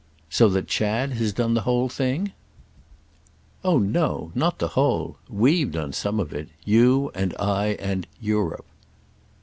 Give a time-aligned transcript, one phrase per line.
[0.31, 2.33] "So that Chad has done the whole thing?"
[3.63, 5.17] "Oh no—not the whole.
[5.29, 6.49] We've done some of it.
[6.65, 8.65] You and I and 'Europe.